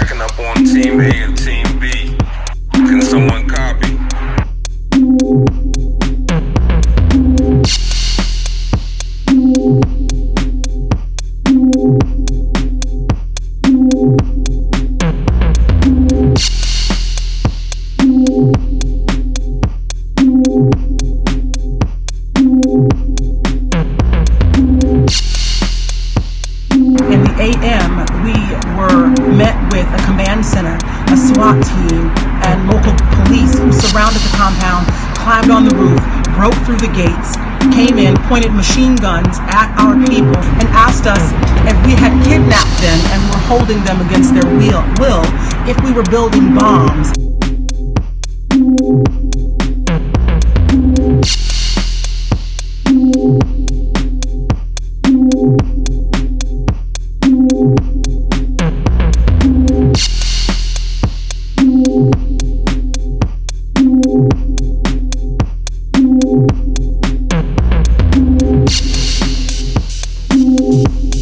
Stacking 0.00 0.22
up 0.22 0.38
on 0.38 0.64
Team 0.64 0.98
A 0.98 1.10
and 1.24 1.36
Team 1.36 1.78
B. 1.78 2.16
Can 2.72 3.02
someone 3.02 3.46
copy? 3.46 3.90
In 27.10 27.24
the 27.24 27.34
AM, 27.38 28.24
we 28.24 28.49
center, 30.70 31.12
a 31.12 31.16
SWAT 31.16 31.58
team, 31.64 32.10
and 32.46 32.68
local 32.68 32.94
police 33.24 33.58
who 33.58 33.72
surrounded 33.72 34.20
the 34.22 34.34
compound, 34.36 34.86
climbed 35.16 35.50
on 35.50 35.64
the 35.68 35.74
roof, 35.74 36.00
broke 36.36 36.54
through 36.64 36.78
the 36.78 36.92
gates, 36.94 37.36
came 37.74 37.98
in, 37.98 38.16
pointed 38.28 38.52
machine 38.52 38.96
guns 38.96 39.38
at 39.50 39.74
our 39.78 39.94
people, 40.06 40.36
and 40.36 40.68
asked 40.70 41.06
us 41.06 41.22
if 41.66 41.76
we 41.86 41.92
had 41.92 42.12
kidnapped 42.24 42.80
them 42.80 42.98
and 43.12 43.20
were 43.30 43.42
holding 43.46 43.82
them 43.84 44.00
against 44.06 44.34
their 44.34 44.46
will, 44.56 44.84
will 44.98 45.24
if 45.68 45.76
we 45.84 45.92
were 45.92 46.04
building 46.04 46.54
bombs. 46.54 47.29